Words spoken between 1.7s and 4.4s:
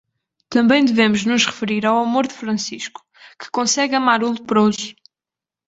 ao amor de Francisco, que consegue amar o